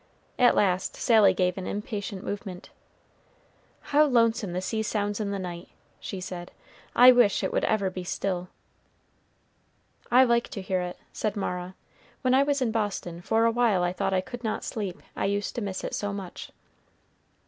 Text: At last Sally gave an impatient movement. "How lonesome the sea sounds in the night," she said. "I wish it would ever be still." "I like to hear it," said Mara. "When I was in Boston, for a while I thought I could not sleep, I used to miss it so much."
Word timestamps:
At 0.39 0.55
last 0.55 0.95
Sally 0.95 1.31
gave 1.31 1.59
an 1.59 1.67
impatient 1.67 2.23
movement. 2.25 2.71
"How 3.93 4.03
lonesome 4.05 4.51
the 4.51 4.59
sea 4.59 4.81
sounds 4.81 5.19
in 5.19 5.29
the 5.29 5.37
night," 5.37 5.69
she 5.99 6.19
said. 6.19 6.49
"I 6.95 7.11
wish 7.11 7.43
it 7.43 7.53
would 7.53 7.65
ever 7.65 7.91
be 7.91 8.03
still." 8.03 8.47
"I 10.09 10.23
like 10.23 10.47
to 10.47 10.61
hear 10.63 10.81
it," 10.81 10.97
said 11.13 11.35
Mara. 11.37 11.75
"When 12.23 12.33
I 12.33 12.41
was 12.41 12.63
in 12.63 12.71
Boston, 12.71 13.21
for 13.21 13.45
a 13.45 13.51
while 13.51 13.83
I 13.83 13.93
thought 13.93 14.11
I 14.11 14.21
could 14.21 14.43
not 14.43 14.63
sleep, 14.63 15.03
I 15.15 15.25
used 15.25 15.53
to 15.53 15.61
miss 15.61 15.83
it 15.83 15.93
so 15.93 16.11
much." 16.11 16.49